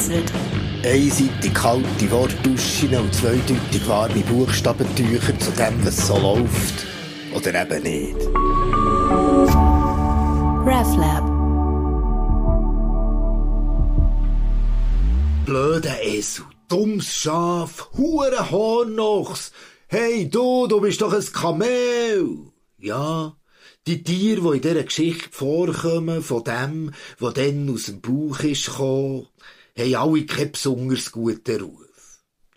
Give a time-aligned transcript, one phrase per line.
[0.00, 0.32] vereinzelt.
[0.82, 6.86] Einseitig kalte Wortduschen und zweideutig warme Buchstabentücher zu dem, was so läuft.
[7.34, 8.16] Oder eben nicht.
[10.66, 11.30] RefLab.
[15.44, 19.52] Blöder Esel, dummes Schaf, hure Hornochs.
[19.88, 22.38] Hey, du, du bist doch ein Kamel.
[22.78, 23.36] Ja,
[23.86, 28.66] die Tiere, die in dieser Geschichte vorkommen, von dem, der dann aus dem Bauch ist
[28.66, 29.26] gekommen,
[29.76, 31.90] haben alle keinen besonders guten Ruf.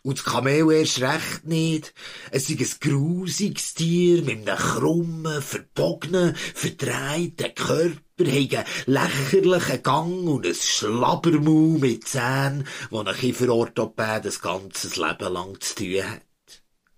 [0.03, 1.94] Und das Kamel erst recht nicht.
[2.30, 10.27] Es ist ein grusiges Tier mit einem krummen, verbogenen, verdrehten Körper, hat einen lächerlichen Gang
[10.27, 16.22] und ein Schlabbermaul mit Zähnen, wo ein Kieferorthopäd das ganze Leben lang zu tun hat.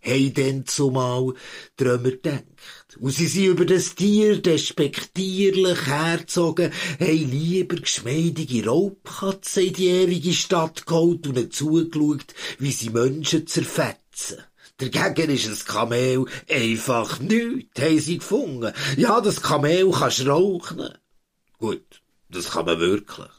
[0.08, 1.34] Hey denn zumal
[1.78, 2.60] Trömer denkt.
[3.00, 10.34] Und sie sind über das Tier despektierlich herzogen, haben lieber geschmeidige Raubkatzen in die ewige
[10.34, 14.44] Stadt geholt und zugeschaut, wie sie Menschen zerfetzen.
[14.78, 18.74] Dagegen ist das Kamel einfach nichts, haben sie gefunden.
[18.98, 20.88] Ja, das Kamel kannst rauchen.
[21.58, 23.32] Gut, das kann man wirklich.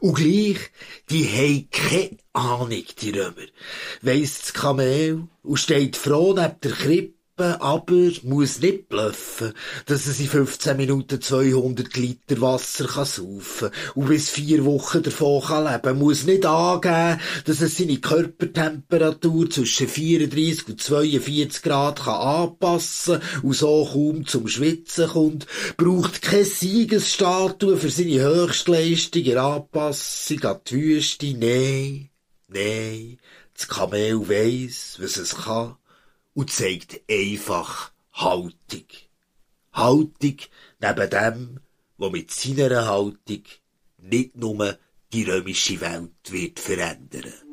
[0.00, 0.58] Und gleich,
[1.10, 3.46] die haben keine Ahnung, die Römer.
[4.02, 9.54] Weiss das Kamel und steht froh neben der Krippe, aber muss nicht bluffen,
[9.86, 15.42] dass es in 15 Minuten 200 Liter Wasser kann saufen und bis vier Wochen davon
[15.42, 15.98] kann leben.
[15.98, 23.54] Muss nicht angeben, dass es seine Körpertemperatur zwischen 34 und 42 Grad kann anpassen und
[23.54, 25.46] so kaum zum Schwitzen kommt.
[25.76, 31.26] Braucht keine Siegesstatue für seine Höchstleistung in Anpassung an die Wüste.
[31.34, 32.10] Nein,
[32.46, 33.18] nein,
[33.54, 35.76] das Kamel weiss, was es kann
[36.34, 38.86] und zeigt einfach Haltung.
[39.72, 40.36] Haltung
[40.80, 41.60] neben dem,
[41.96, 43.42] wo mit seiner Haltung
[43.98, 44.78] nicht nur
[45.12, 47.43] die römische Welt wird verändern.